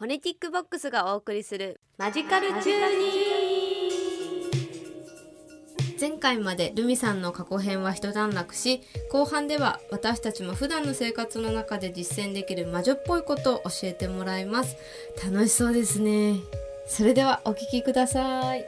[0.00, 6.00] フォネティックボックスがお送りするマジカルチューニー。
[6.00, 8.80] 前回までルミさんの過去編は一段落し
[9.12, 14.74] 後半では私たちも普段の生活の中で実践できる魔女っぽいことを教えてもらいます。
[15.22, 16.36] 楽しそうですね。
[16.86, 18.64] それではお聞きください。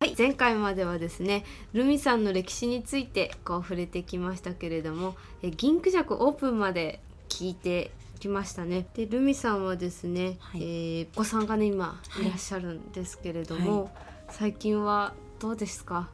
[0.00, 1.44] はい、前回まではですね
[1.74, 7.00] ルミさんの歴史についてこう触れてきましたけれどもえ銀クジャクオープンまで
[7.30, 8.86] 聞いてきましたね。
[8.94, 10.62] でルミさんはですね、はい。
[10.62, 12.24] えーお子さんがね今い。
[12.24, 13.90] らっしゃるんですけれども、は
[14.28, 16.08] 最近はどうですか？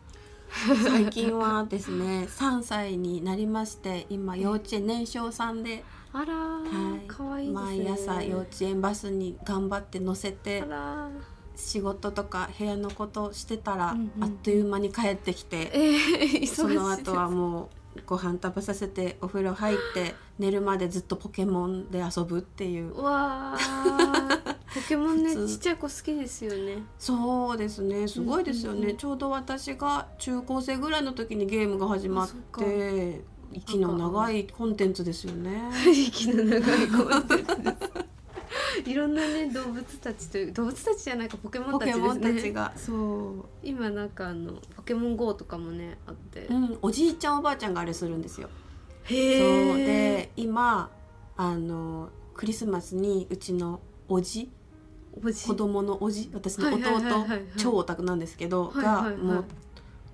[0.84, 5.82] 最近はですね 3歳になりまして今幼稚園年少さんで、
[6.12, 7.00] あらー、はい。
[7.08, 7.84] かわいいですね。
[7.84, 10.62] 毎朝幼稚園バスに頑張って乗せて
[11.56, 22.92] 仕事とか部屋のことをしてたら、うんうんあっという間に帰ってきて、えー、その後はもうご飯食べさせてお風呂入って寝るまでずっとポケモンで遊ぶっていう。
[22.92, 24.56] うわー。
[24.76, 26.82] ポケモンねちっちゃい子好きですよね。
[26.98, 28.06] そうですね。
[28.06, 28.96] すごいですよね、うんうんうん。
[28.98, 35.70] ちょうど私が中高生ぐらいの時にゲームが始まって息の長いコンテンツですよね。
[35.88, 38.06] 息の長いコンテンツです。
[38.84, 48.48] いろんなね動物たちという動物たちじゃないかポケモンたちですポケモンたちねがそ今なんかあのポケモン GO とかもねあって、う、うん、おじいちゃんおばあちゃんがあれするんですよ。
[49.06, 50.90] へそうえで今
[51.36, 54.50] あのクリスマスにうちのおじ
[55.46, 57.00] 子供のおじ私の弟
[57.56, 59.44] 超オタクなんですけどがもう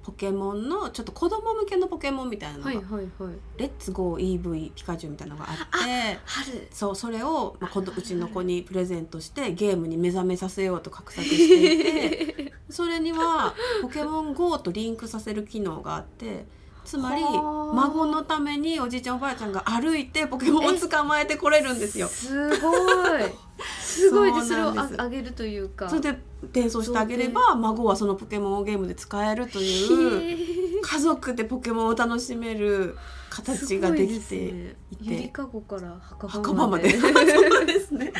[0.03, 6.19] ポケモンのちょっと子供向けのポケモンみたいなのがはいはいはい「レッツゴー EV ピカチュウ」みたいなのがあって。
[6.25, 16.47] 春そうそれを、まあ、うちの子にプレゼントしてゲームに目覚めさせようと画策していて それには「ポケモン GO」とリンクさせる機能があって
[16.85, 17.31] つまりは
[17.73, 17.75] あ。
[17.75, 22.09] 孫のためにおじいちゃんおばあちゃんが歩いてポケモンを捕まえてこれるんですよ。
[22.09, 22.73] すご
[23.19, 23.23] い。
[23.81, 25.89] すごいでそれをああげるというか。
[25.89, 30.35] それで転送してあげれば孫はそのポケモンをゲームで使えるとい
[30.79, 32.97] う家族でポケモンを楽しめる
[33.31, 34.41] 形ができすて。
[34.41, 36.93] ごいてゆりかごから墓墓場まで。
[36.99, 37.33] 場まで。
[37.33, 38.13] そうですね。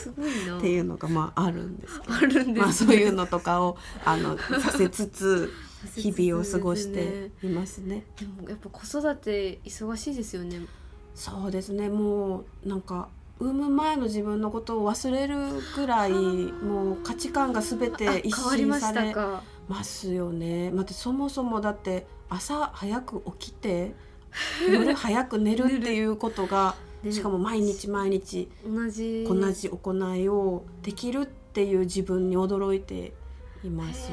[0.00, 0.58] すごいな。
[0.58, 2.14] っていうのがまああるんですけど。
[2.14, 2.52] あるんですね。
[2.60, 5.52] まあそういうのとかをあのさせつつ
[5.96, 8.04] 日々を過ごしていますね。
[8.18, 10.60] でもやっぱ子育て忙しいですよね。
[11.14, 11.88] そうですね。
[11.88, 13.08] もうなんか
[13.38, 15.36] 産む前の自分のことを忘れる
[15.74, 19.14] ぐらいもう価値観が全あて一新され
[19.68, 20.70] ますよね。
[20.70, 23.94] またそもそもだって朝早く起きて
[24.70, 29.24] 夜早く寝るっていうことがで しかも毎日毎日同じ。
[29.26, 33.14] 同じ行いをできるっていう自分に驚いて
[33.64, 34.10] いますし。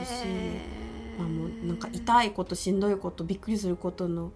[1.17, 4.31] まあ、もうなんか痛いことしんどいことびっくりすることの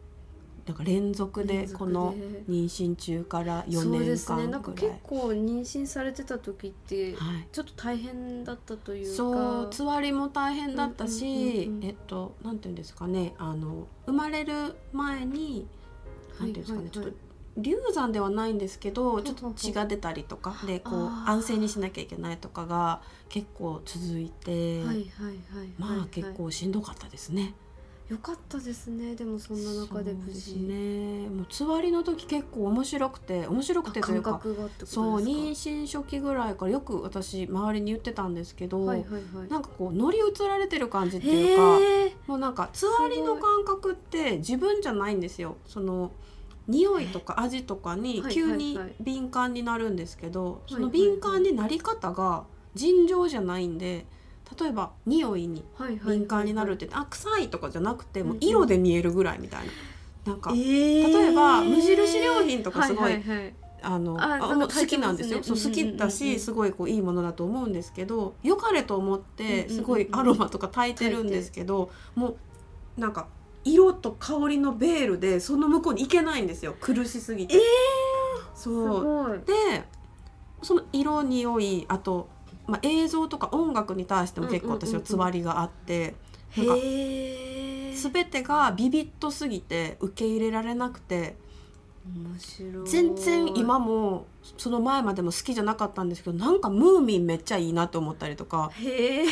[0.65, 2.13] なんか連続でこの
[2.47, 4.47] 妊娠中から4そうで年すね。
[4.47, 9.15] なんか結構妊娠されてた時ってはい、ちょっと大変だったというか。
[9.15, 13.33] そうつわりも大変だったし、えっとなんていうんですかね。
[13.37, 15.67] あの生まれる前に
[16.39, 17.11] なんていうんですかね、ちょっと
[17.57, 24.81] 流産ではないんですけどちょっと血が出たりとかでこう安静にしなきゃいけないとかが結構続いて、
[25.77, 27.53] まあ結構しんどかったですね。
[28.09, 29.15] よかったですね。
[29.15, 30.57] でもそんな中で無事。
[30.57, 31.29] ね。
[31.29, 34.41] もうつわりの時結構面白くて面白くてあというか
[34.83, 39.49] そう妊娠初期ぐらいからよく私周りに言ってたんですけど、はいはいはい。
[39.49, 41.79] なんかこう乗り移られてる感じっていうか
[42.27, 45.55] もうなんかつわりの感覚って自分じゃないんですよ。
[45.65, 46.11] その
[46.67, 52.45] 匂いとか味とかにはい急に敏感になるんですけど、いその敏感になり方が
[52.75, 54.05] 尋常じゃないんで
[54.59, 55.63] 例えば匂いに
[56.05, 58.37] 敏感になるってあ臭いとかじゃなくてもううん。
[58.37, 59.71] うん色で見えるぐらいみたいな。
[60.25, 63.53] なんかえ例例えば無印良品とかすごいはいはいはい。
[63.83, 69.69] あのああなんか好きなんですよ、そう好きだうんうんうんうんしすごいこういいものだと思うんですけど良かれと思ってうんうんうんうん。
[69.77, 72.37] すごいアロマとか炊いてるんですけど、も
[72.97, 73.27] うなんか
[73.63, 76.75] 色と香りのベールでその向こうに行けないんですよ。
[76.79, 77.55] 苦しすぎて。
[77.55, 77.61] えー
[78.61, 79.83] すそうで
[80.61, 82.29] その色匂いあと、
[82.67, 86.13] まあ、映像とか音楽に対しても結構私はつわりがあって、
[86.55, 91.35] なんかへえ全てがビビッとすぎて受け入れられなくて。
[92.03, 92.87] 面白い。
[92.87, 94.25] 全然今も
[94.57, 98.71] その前までも好きじゃなかったんですけどなんかムーミンめっちゃいいなと思ったりとか。
[98.73, 99.23] へ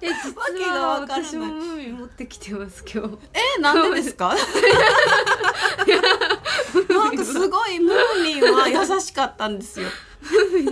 [0.00, 0.12] ええ
[0.56, 3.18] 実は私もムーミン持ってきてます今日。
[3.56, 4.34] えなんでですか？
[6.88, 9.88] なんかすごいムーミンは優しかったんですよ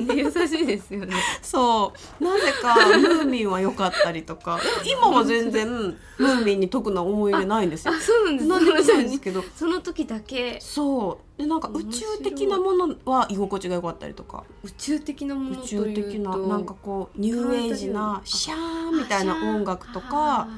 [0.07, 2.25] ね優しいですよねそう。
[2.25, 4.59] なぜかムーミンは良かったりとか。
[4.85, 7.95] 今は全然ムーミンに特な思い入れないんですよ。
[7.95, 8.49] あそうなんです。
[8.49, 9.45] でもないんですけど。
[9.55, 10.59] その時だけ。
[10.61, 11.41] そう。
[11.41, 14.45] でなんか宇宙的なものは居心地が良かったりとか。
[14.65, 20.49] 宇宙的なもの宇宙的ななんかこうニューエイジなシャーンみたいな音楽とか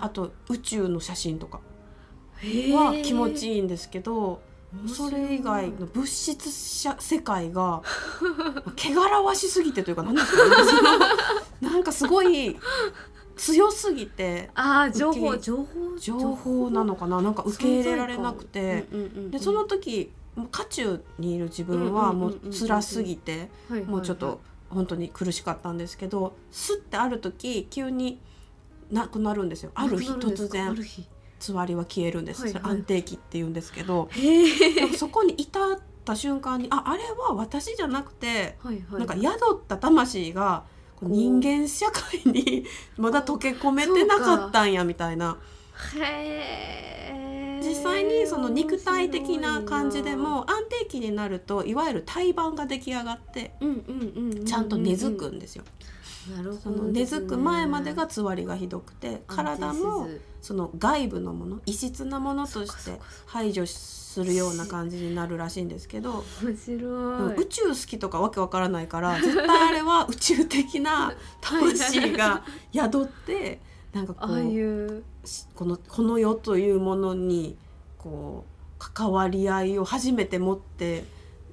[0.00, 1.60] あと宇宙の写真とか
[2.40, 4.40] は気持ちいいんですけど
[4.86, 7.82] それ以外の物質社世界が
[8.76, 10.42] 汚らわしすぎてというか何ですか？
[11.60, 12.56] なんかすごい
[13.36, 17.22] 強すぎてああ情報情報情報なのかな？
[17.22, 18.86] なんか受け入れられなくて、
[19.30, 20.10] でその時
[20.52, 23.50] 渦中にいる自分はもう辛すぎて
[23.86, 24.40] もうちょっと
[24.70, 28.18] 本当に苦しかったんですけどスッてある時急に
[28.90, 29.70] なくなるんですよ。
[29.74, 30.70] ある日突然。
[30.70, 32.62] ある日つわりは消えるんです、はいはい。
[32.64, 34.08] 安定期って言うんですけど。
[34.96, 38.98] そこに至った瞬間にああれは私じゃなくてはいはい。
[38.98, 40.64] なんか宿った魂が
[41.02, 42.64] 人間社会に
[42.96, 45.38] まだ溶け込めてなかったんやみたいな。
[47.60, 53.52] 実際にその肉体的な感じでも安定期になるといわゆる胎盤が出来上がって
[54.46, 55.64] ちゃんと根付くんですよ。
[56.62, 60.08] その根付く前までがつわりがひどくて体も
[60.40, 72.42] その外部のもの異質なものとして排除するような感じになるらしいんですけど、面白うんい宇宙好きとかわけわからないから絶対あれは宇宙的な 魂が
[72.72, 73.60] 宿って
[73.92, 75.04] なんかこういう。
[75.24, 77.56] しこのこの世というものに
[77.98, 81.04] こう関わり合いを初めて持って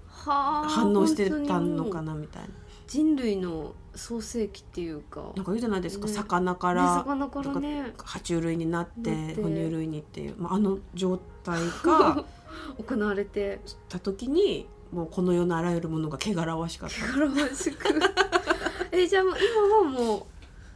[0.07, 2.49] はあ反応してたのかななみたいな。
[2.87, 12.25] 人類の創世記っていうかなんか言うじゃないですか、ね魚かねら魚からね爬虫類になってなって哺乳類にっていう、まあ、あの状態が
[12.77, 13.59] 行われて
[13.89, 17.05] た時にもうこの世のあらゆるものが汚らわしかった。
[17.05, 17.99] からましく
[18.91, 19.33] えじゃあもう
[19.89, 20.27] 今はも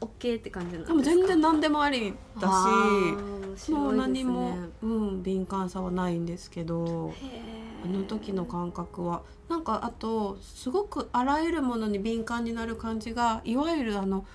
[0.01, 2.47] う OK って感じなんですかでも全然何でもありだ
[3.57, 9.21] しねもう何も、うん、敏感さはないんですけどへーあの時の感覚は。
[9.49, 14.25] なんかあとすごくあらゆるものに敏感になる感じがいわゆるあの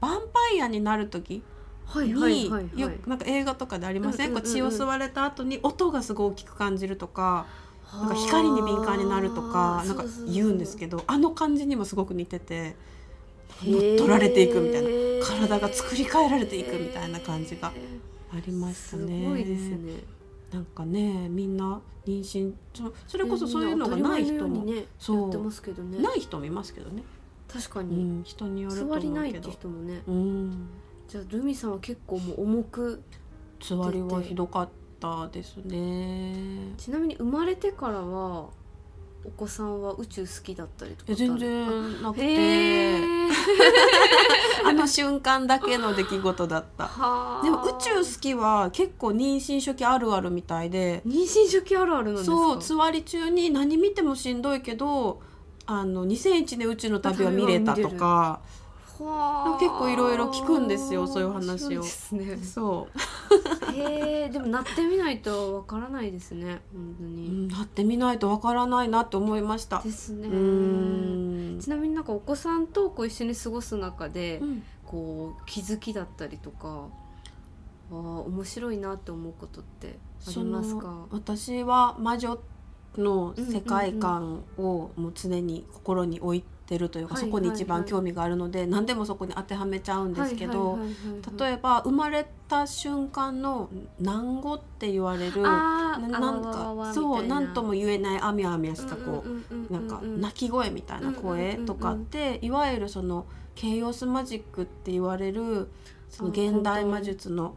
[0.00, 1.42] ヴァンパイアになる時
[1.84, 2.80] はいに、はいはいはい。
[2.80, 7.46] よなんか映画とかでありません,、うんうん血を吸われた後に音がすごい大きく感じるとか
[7.92, 12.76] なんか光に敏感になるとかなんか言うんですけどあの感じにもすごど似てて
[13.62, 17.72] 乗っ取られていくみたいなな体が作り変えられていくみたいな感じがあ
[18.46, 19.22] りましたね。
[19.22, 20.19] すごいですね
[20.52, 25.20] なんかねみんな妊娠そそれこそそういうのがない人も、ねそう。
[25.22, 25.98] やってますけどね。
[25.98, 27.02] ない人もいますけどね、
[27.48, 28.20] う確かに。
[28.20, 29.12] ん、人によると座思うけど。
[29.12, 30.02] りないって人もね。
[30.06, 30.68] うん。
[31.08, 33.02] じゃあルミさんは結構もう重く
[33.60, 34.68] つわりはひどかっ
[34.98, 36.72] たですね。
[36.78, 38.48] ちなみに生まれてからは
[39.24, 42.98] お子さんは宇宙好きだったりとか全然なくへてえ
[44.64, 46.84] あの瞬間だけの出来事だった。
[46.84, 47.44] はあ。
[47.44, 51.02] でも宇宙好きは結構妊娠初期あるあるみたいで。
[51.06, 52.36] 妊娠初期あるあるなんですか？
[52.36, 55.20] そうつわり中に何見てもしんどいけど
[55.66, 58.06] あの2001年宇宙の旅は見れたとか。
[58.06, 58.59] はあ
[59.58, 61.82] 結構いろいろ聞くんですよそういう話を。
[61.82, 62.36] そうね。
[62.36, 62.88] そ
[63.70, 63.72] う。
[63.72, 69.80] へえでもなってみないとわからないですね本当うに、ん、なってみないとわからないなって思いました。
[69.80, 70.28] ですね。
[70.28, 71.58] うん。
[71.60, 74.62] ちなみになんかお子さんとこう一緒に過ごす中で、うん。
[74.84, 76.88] こう気づきだったりとか
[77.92, 81.06] あー面白いなって思うことってありますか？
[81.12, 82.40] 私は魔女
[82.98, 90.78] の世界観をもう常に心に置いてるというか、はいそこに一番興味があるので、何でもそこに当てはめちゃうんですけど、
[91.38, 93.68] 例ええば生まれた瞬間の
[94.00, 99.72] 難語って言われるなんかそう何とも言えないあみあみやしたこう。
[99.72, 105.68] なんかうん泣き声みたいな声とかっていわゆるそのケイオスマジックって言われる
[106.10, 107.54] その現代魔術の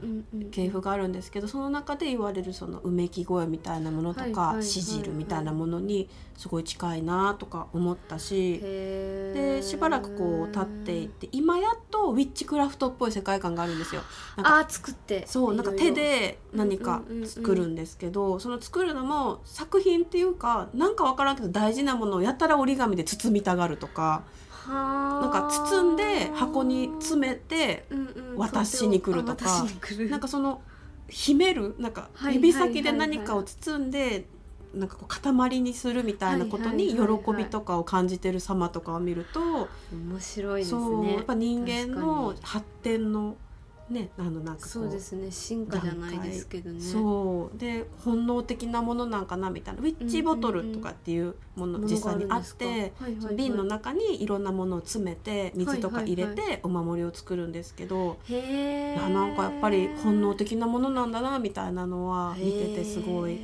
[0.51, 6.07] 系譜があるんですけどその中で言われるそのうめき声みたいなものとかシジルみたいなものに
[6.37, 14.01] すごい近いなとか思ったしでしばらくこう経っていって今やっとウィッチクラフトっぽい世界観があるんですよ。
[14.37, 15.25] なんか作って。
[15.25, 24.23] そうなんか手で何か作るんですけどその作るのも作品っていうかなんかわからんけど大事なものをやたら折り紙で包みたがるとか
[24.67, 27.85] ななんか包んで箱に詰めて
[28.35, 30.09] 渡しに来るとか渡しに来る。
[30.09, 30.61] なんかその
[31.09, 34.25] 秘めるなんかはい指先で何かを包んで
[34.73, 36.97] なんかこう塊にするみたいなことに喜
[37.37, 43.35] びとかを感じてる様とかを見ると面白いですそうねやっぱ人間の発展の
[43.89, 45.31] ねあのなんかそうですね。
[45.31, 46.79] 進化じゃないですけどね。
[46.79, 47.57] そう。
[47.57, 49.81] で本能的なものなんかなみたいな。
[49.81, 52.93] ウィッチボトルとかっていうもの実際にあって
[53.35, 63.39] 瓶の中にいろんなものを詰めて水とか入れてお守りを作るんですけど、へいなんかやっぱり本能的なものなんだなみたいなのは見ててすごい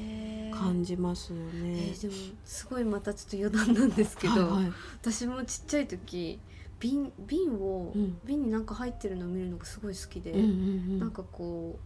[0.51, 1.43] 感じますよね。
[1.53, 6.39] えー、でもすごいまたちょっと余談なんですけど、はいはい、私もちっちゃい時
[6.79, 10.47] 瓶瓶を、うん、瓶になんか入ってるのを見るのがすごい好きで、うんうんう
[10.95, 11.77] ん、なんかこ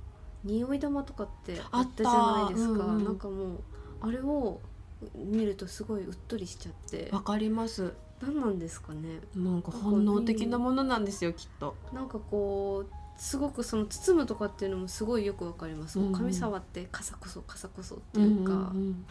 [0.46, 2.04] う匂い玉とかってあった。
[2.04, 3.60] じゃないですか、うんうん、なんかもう
[4.02, 4.60] あれを
[5.16, 7.10] 見るとすごいうっとりしちゃって。
[7.12, 7.94] わかります。
[8.22, 9.20] 何なんですかね。
[9.36, 11.76] なんか本能的なものなんですよきっと。
[11.94, 19.06] なんかこうすごくその包むとかっていうのもすごいよくわかります、うんうん、神様って傘こそ傘こそっていうか、うんうん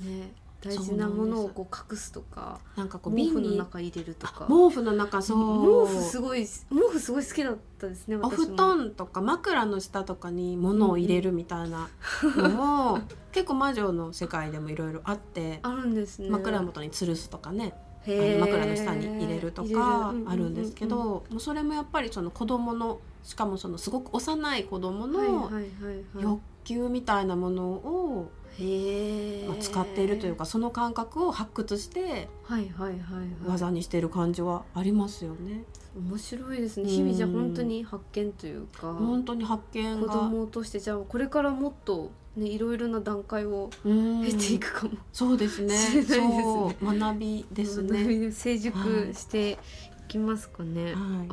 [0.00, 0.32] うん、ね
[0.66, 4.46] 大事なものをこう隠すとかなんかこう毛布の中入れるとか。
[4.46, 5.86] 毛布の中そう。
[5.86, 6.48] 毛布すごい毛
[6.92, 11.88] 布すごい好きだったですねお布団とか枕の下とかに物を入れるみたいな
[12.22, 16.30] のも、うんうん、結構魔女の世界でもいろいろあってあるんですね。
[16.30, 17.74] 枕元に吊るすとかね。
[18.06, 25.50] 枕の下に入れるとかあるんですけど、もうそれもやっぱりその子供のしかもそのすごく幼い子供の
[26.20, 32.28] 欲求みたいなものをまあ、使っているというかその感覚を発掘して
[33.46, 35.64] 技にしている感じはありますよね。
[35.96, 45.74] 面白いですね、日々じゃ本当に発見というか本当に発見子供としてじゃあこれからもっとねいろいろな段階を経ていくかもそうですね。
[45.74, 48.30] そう学びですね。
[48.30, 48.78] 成熟
[49.14, 49.56] してい
[50.08, 51.28] きますかね、はい、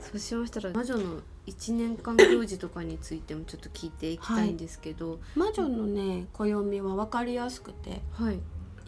[0.00, 8.38] そうしましたら魔女の1年間行事とかについてもちょっと聞いていきたいんですけど、はい、魔女のね暦は分かりやすくて、はい、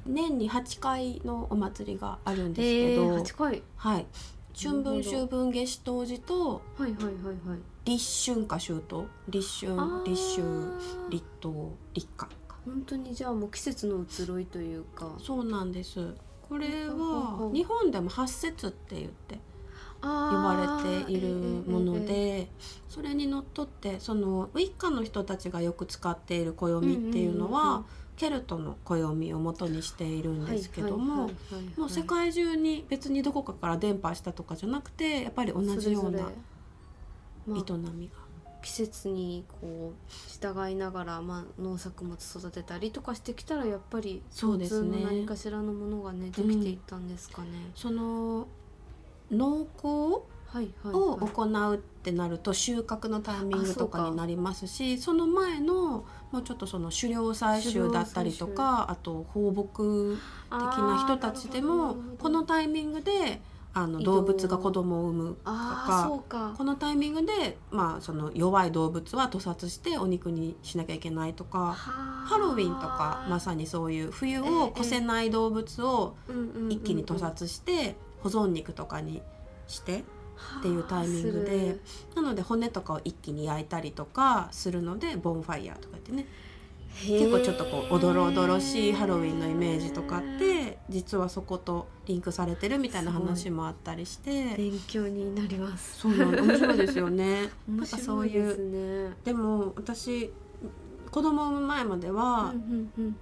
[0.07, 3.62] 年に8回のお祭りがあるんですけど、えー、8回。
[3.76, 4.07] はい。
[4.52, 7.14] 春分秋分夏至冬至と、はいはいはい
[7.49, 10.43] はい、立春か秋冬立春立秋
[11.11, 12.29] 立冬立夏
[12.67, 19.38] 本当にじゃあもう季節の移ろいというかそうなんですこれは日本でも八節って言って
[20.02, 21.28] 呼ばれている
[21.66, 22.49] もので、
[22.88, 27.85] それにのっとってそのウィッカの人たちがよく使っている暦っていうのは、
[28.16, 31.30] ケルトの暦を元にしているんですけども
[31.78, 36.28] もう世界中に別にどこかから伝播したとかじゃなくてやっぱり同じような
[37.49, 37.62] 営
[37.95, 38.30] みが。
[38.62, 47.49] 季節にこう従いながら、まあ、農作物育てたりとかしてきたらやっぱりそうですね何かしらのものがねできていったんですかね。
[47.49, 48.49] うん、その
[49.31, 50.27] 農耕
[50.85, 60.19] を行うってなると収穫のタイミングとかになりますしその前のもうちょっとその狩猟採集だったりとかあと放牧
[60.49, 63.41] 的な人たちでもこのタイミングで
[63.73, 65.45] あの動物が子供を産むと
[66.29, 76.17] かこのタイミングで、まあ、その弱い動物は屠殺してお肉にしなきゃいけないとかハロウィンとかまさにそういう冬を越せない動物を
[76.69, 79.23] 一気に屠殺して保存肉とかに
[79.67, 80.05] して
[80.59, 81.77] っていうタイミングで
[82.15, 86.27] なので骨とかを一気に焼いたりとかするのでボンファイヤーとかってね。
[87.07, 94.57] 結構ちょっとこうおどろおどろしいハロウィンのイメージとかって実はそことリンクされてるみたいな話もあったりして。
[94.57, 96.00] 勉強になります。
[96.00, 97.50] そうなの面白いですよね。
[97.69, 99.17] 面白いですね。
[99.25, 100.33] でも私
[101.11, 102.55] 子供産む前までは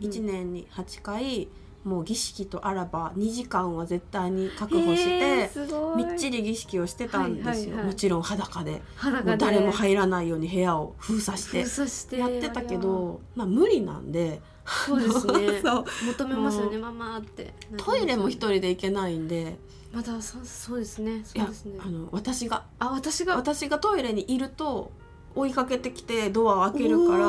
[0.01, 1.49] 1年に8回
[1.85, 5.51] もう儀式とあらば2時間は絶対に確保して、
[5.97, 8.83] みっちり儀式をしてたんですよ、もちろん裸で。
[9.25, 12.19] もう誰も入らないように部屋を封鎖して。
[12.19, 14.41] やってたけど、まあ、無理なんで。
[14.87, 15.63] そうですね。
[16.07, 17.55] 求めますよねママって。
[17.77, 19.57] トイレも一人で行けないんで。
[19.93, 21.23] まだそそうですね。
[21.25, 21.79] そうですね。
[21.81, 22.67] あの私が。
[22.79, 23.37] あ私が。
[23.37, 24.93] 私がトイレにいると
[25.39, 27.29] 追いかけてきてドアを開けるから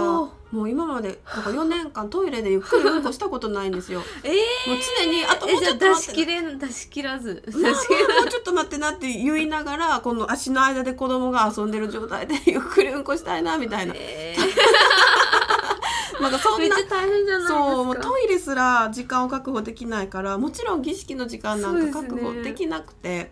[0.51, 4.01] もう今までなんか4年間トイレでゆっくりうんこしたことないんですよ。
[4.23, 4.31] えー、
[4.69, 13.93] もう常にあともうちょっと出し切れ 出し切らず もうちょっと待ってなって言いながらこの足の間で子供が遊んでる状態でゆっくりうんこしたいなみたいな。
[13.95, 16.75] えー、なんかそんな
[17.47, 23.31] そうもうトイレすら時間を確保できないからもちろん儀式の時間なんか確保できなくて。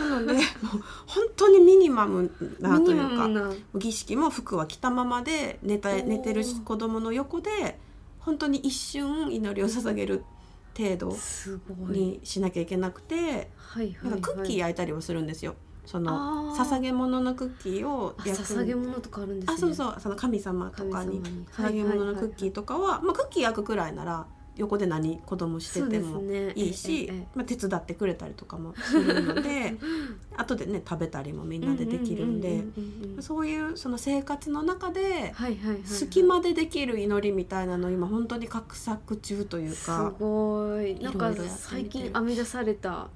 [0.00, 0.42] なのでもう
[1.06, 3.28] 本当にミニマムなというか
[3.74, 7.78] 儀式も服は着たままで寝た寝てる子供の横で
[8.18, 10.24] 本当に一瞬祈りを捧げる
[10.76, 11.16] 程度
[11.88, 13.50] にしなきゃいけなくて、
[14.02, 15.54] なんかクッキー焼いたりもするんですよ。
[15.86, 18.44] その捧げ物のクッキーを焼く。
[18.44, 21.22] 捧げ物とかあるんです、ね、あそうそうその神様とかに。
[21.56, 24.26] 捧げ物のクッキーとかは、まあ、クッキー焼くくらいなら
[24.56, 26.22] 横で何子供してても
[26.54, 29.76] いいし、ね、まあ、手伝ってくれたりとかもするので
[30.36, 32.64] 後でね食べたりもみんなでできるんで
[33.20, 35.34] そういうその生活の中で
[35.84, 40.98] 隙間でできる祈りみたいなの今本当に画策中というかすごい。
[41.00, 43.08] なんか最近編み出された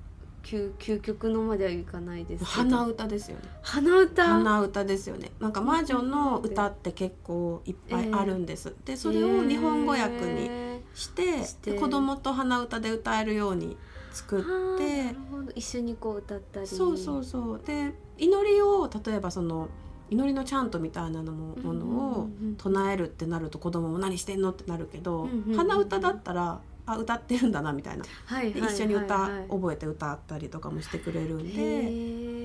[0.42, 3.42] 究究極のまではいかないです鼻歌ですよね。
[3.62, 4.24] 鼻歌？
[4.24, 5.30] 鼻歌ですよね。
[5.40, 13.76] なんか魔女の歌って結構いっぱいあるんです、でそれを日本語訳にして,、子供と鼻歌で歌えるように
[14.12, 15.14] 作って。
[15.54, 16.66] 一緒にこう歌ったり。
[16.66, 17.60] そうそうそう。
[17.64, 19.68] で祈りを例えばその
[20.10, 22.28] 祈りのチャントみたいなのもものを
[22.58, 32.39] 唱えるってなると子供も何してんのってなるけど、鼻歌だったらあ歌ってるんだなみたいな、はいはい、一緒に歌、覚えて歌ったりとかもしてくれるんで。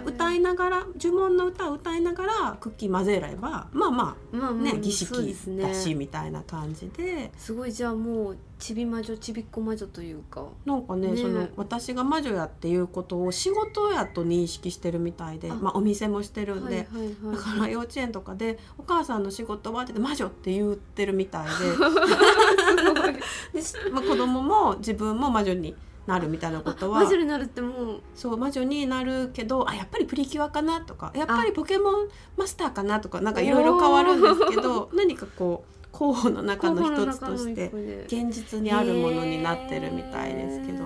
[0.00, 7.30] 歌いながら呪文の歌を歌いながらクッキー混ぜればまあまあ、まあ、ね、儀式だしみたいな感じで。
[7.36, 10.46] すごいじゃあもうちび魔女ちびっこ魔女というか。
[10.64, 21.52] なんかね、ね、その私が魔女やっていうことを仕事やと認識してるみたいでまあ、お店もしてるんで、はいはいはい、だから幼稚園とかで「お母さんの仕事終わってて魔女」って言ってるみたいで。
[23.54, 25.74] で、まあ、子供も自分も魔女に。
[26.06, 27.00] なるみたいなことは。
[27.00, 28.00] 魔女になるってもう。
[28.14, 37.70] そう魔女になるけどあやっぱりプリキュアかなとかやっぱりポケモンマスターかなとかなんかいろいろ変わるんですけど何かこう候補の中の一つとして
[38.06, 40.84] 現実にあるものになってるみたいですけど。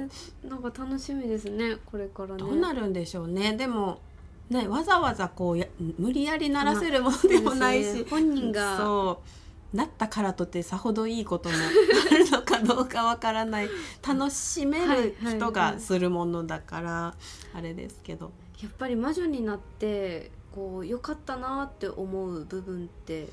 [0.48, 2.38] なんか楽しみですねこれからね。
[2.38, 3.54] どうなるんでしょうね。
[3.54, 4.00] でも
[4.50, 5.66] ねわざわざこうや
[5.98, 13.68] 無理やりならせるものでもないし、ね、本人がそうなったからとってさほどいいこともあるのかどうかわからない
[14.06, 17.14] 楽しめる人がするものだから
[17.54, 18.32] あれですけど。
[18.62, 23.28] やっぱり魔女になってこう良かったなって思う部分って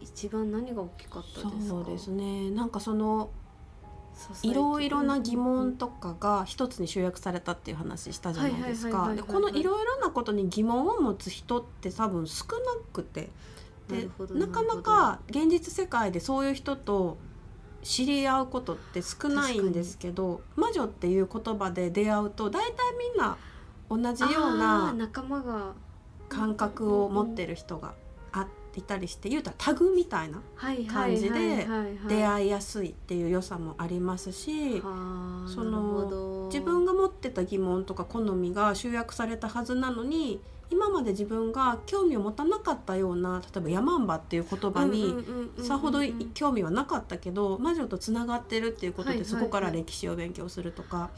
[0.00, 3.30] 一番何が大きかったですそうですねなんかその
[4.42, 9.12] いろいろな疑問とかが一つに集約されたっていう話したじゃないですか。
[9.26, 12.52] このいろいろなことに疑問を持つ人って多分少な
[12.92, 13.30] くて。
[13.88, 17.18] でなかなか現実世界でそういう人と
[17.82, 23.36] 知り合うことって少ないんですけど魔女っていう言葉で出会うと大体みんな
[23.90, 25.84] 同じような仲間が。
[26.28, 27.94] 感覚を持ってる人が
[28.32, 30.42] あっていたりして言うたらタグみたいな
[30.92, 31.66] 感じで
[32.08, 45.14] 出会いやすいっていう良さもありますしその自分が持ってた疑問とか好みが集約されたはずなのに今まで自分が興味を持たなかったような例えば「ヤマンバ」っていう言葉に
[45.58, 46.00] さほど
[46.34, 51.10] 興味はなかったけど魔女とつながってるっていうことでそこから歴史を勉強するとか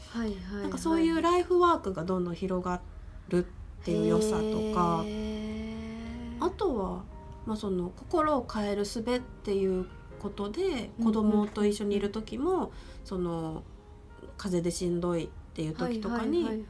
[0.61, 2.81] なんかそういうライフワークがどんどん広が
[3.29, 3.47] るっ
[3.83, 5.05] ていう良さとか。
[6.39, 7.03] あとは、
[7.45, 9.87] まあ、その心を変える術っていう
[10.19, 12.71] ことで子供と一緒にいる時も
[13.03, 13.63] その
[14.37, 16.65] 風邪でしんどいっていう時とかに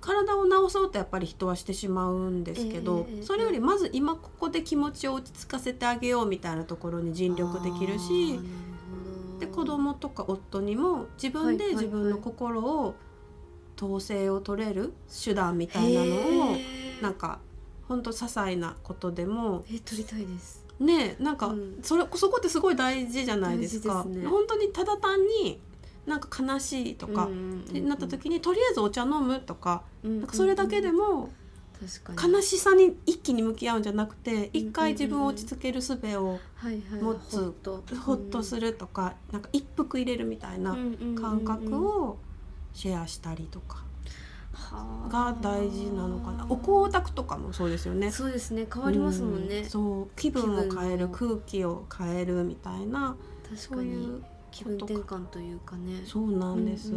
[0.00, 8.38] 体を治そうとやっぱり人はしてしまうんですけど、それよりまず今ここで気持ちを落ち着かせてあげようみたいなところに尽力できるし
[9.40, 12.94] で子供とか夫にも自分で自分の心を
[13.76, 14.92] 統制を取れる
[15.24, 16.56] 手段みたいなのを
[17.02, 17.40] なんか
[17.88, 20.64] 本当些細なことでもえ取りたいです。
[20.78, 24.04] ねなんか、それそこってすごい大事じゃないですか。
[24.04, 25.60] すね、本当にただ単に
[26.10, 31.30] なんか悲しいとか、ってなった時にとりあえずお茶飲むとか,、なんかそれだけでも
[32.20, 36.40] 悲しさに一気に向き合うんじゃなくて一回自分を落ち着ける術を
[37.00, 37.54] 持つ
[38.04, 38.42] ほっと。
[38.42, 40.76] するとかなんか一服入れるみたいな
[41.18, 42.18] 感覚を
[42.74, 43.84] シェアしたりとか。
[45.08, 46.46] が大事なのかな。
[46.48, 48.10] お香炊くとかもそうですよね。
[48.10, 48.66] そうですね。
[48.72, 50.08] 変わりますもんね、うん、そう。
[50.16, 53.16] 気分を変える空気を変えるみたいな
[53.56, 56.02] そういう気分転換というかね。
[56.04, 56.92] そうなんです、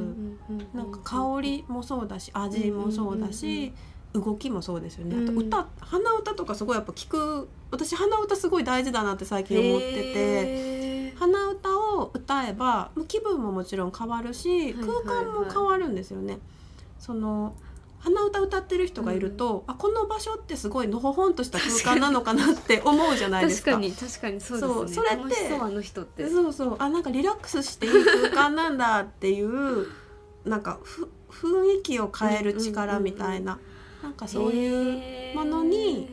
[0.74, 3.74] なんか香りもそうだし味もそうだし、
[4.13, 16.39] 動きもそうですよね、あと歌鼻歌とかすごいやっぱ聞く私鼻歌すごい大事だなって最近思ってて鼻歌を歌えば気分ももちろん変わるし空間も変わるんですよね。
[17.00, 17.56] その
[18.04, 23.72] 鼻歌歌ってる人がいると、うん、あこの場所ってすごいのほほんとした空間なのかなって思うじゃないですか。
[23.80, 25.08] 確かに確かにそうですね。
[25.08, 26.28] それってあの人って。
[26.30, 26.76] そうそう。
[26.80, 29.88] あなんかリラックスしていい空間なんだっていう
[30.44, 36.10] なんかふ雰囲気を変える力みたいな、うんうんうん、なんかそういうものに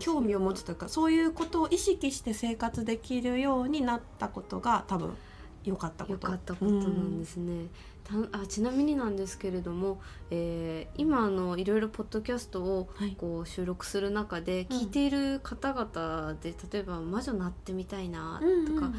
[0.00, 5.16] 興味を持つというかそういうことを意識して生活できるようになったことが多分
[5.64, 6.26] 良かったこと。
[6.26, 7.52] 良かったことなんですね。
[7.52, 7.70] うん
[8.32, 18.90] あちなみになんですけれども、えー、今あのいろいろポッドキャストをこう収録する中で聞いている方々で、例えば「魔女なってみたいな」とか、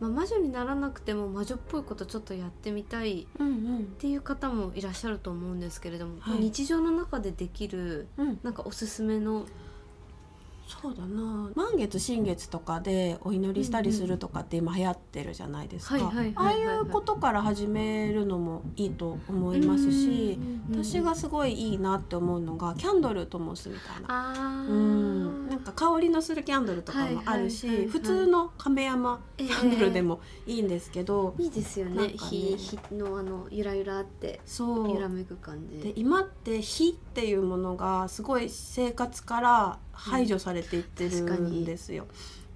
[0.00, 3.26] まあ、魔女にならなくても魔女っぽいことちょっとやってみたいっ
[3.98, 8.08] ていう方もいらっしゃると思うんですけれども、はい、日常の中でできる、
[8.42, 9.44] なんかおすすめの
[10.66, 11.50] そうだな。
[11.54, 16.12] 満月新月とかでお祈りしたりするとかって今流行ってるじゃないですか。
[16.36, 20.38] ああいうことから始めるのもいいと思いますし
[20.70, 24.66] 私がすごいいいなって思うのがキャンドルともすみたいな。
[24.68, 25.48] うん。
[25.48, 32.08] なんか香りのするキャンドルとかもあるし普通の亀山キャンドルでもいいんですけど、えー、いいですよね。
[32.08, 32.56] 火、
[32.90, 34.90] ね、のあのゆらゆらってそう。
[34.90, 35.78] 揺らめく感じ。
[35.78, 42.06] で今って火っていうものがすごい生活から排除されていってるんですよ。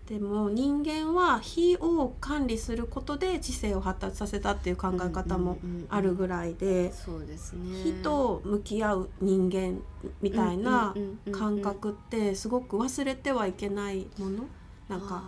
[0.07, 5.59] でも人間は火を管理することで知性を発達させたっていう考え方も
[5.91, 6.93] あるぐらいで
[7.85, 9.83] 火と向き合う人間
[10.23, 10.95] みたいな
[11.31, 14.45] 感覚ってすごく忘れてはいけないもの。
[14.89, 15.23] なんか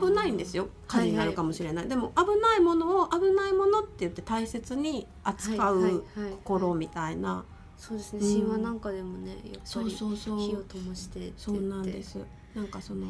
[0.00, 0.68] 危ないんですよ。
[0.88, 6.04] 火事になるかもしれない、はいはい、でも危ないものを危ないものって言って大切に扱う
[6.44, 7.44] 心みたいな
[7.82, 10.08] そうですね、うん、神話なんかでもねやっぱり火を
[10.68, 12.18] 灯してそうなんです。
[12.54, 13.06] なんかその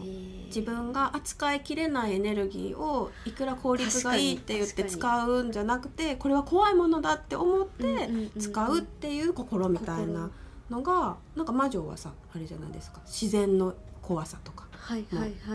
[0.46, 8.08] 自分が扱いきれないエネルギーをいくら効率がいいって言って使うんじゃなくてこれは怖いものだって思って
[8.38, 10.30] 使うっていう心みたいな
[10.70, 13.00] のがなんか魔女はさあれじゃないですか。
[13.04, 14.68] 自然の怖さとか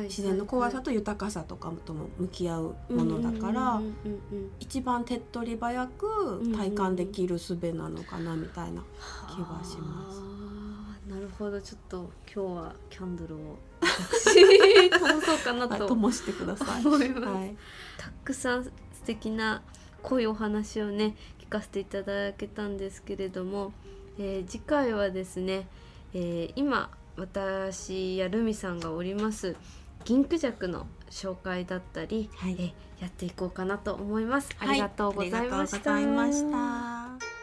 [0.03, 3.81] 自然の怖さと豊かさとかとも向き合うものだから
[4.59, 8.83] 一番手っ取り早く体感できる術なのかなみたいな
[9.27, 10.21] 気がします。
[11.09, 11.61] なるほど。
[11.61, 13.57] ちょっと今日はキャンドルを。
[13.81, 15.87] 私灯そうかなと。
[15.87, 16.85] 灯してください。
[16.85, 17.55] 思います、はい、
[17.97, 18.71] たくさん素
[19.05, 19.61] 敵な
[20.03, 23.71] 濃いお話をね聞かせていただけたんですけれども、
[24.17, 25.67] えー、次回はですね、
[26.13, 29.55] えー、今私やルミさんがおります
[30.05, 35.81] 銀クジャクの紹介だったり、はい、えやっていこうかなと思います、はい、ありがとうございまし
[36.51, 37.37] た。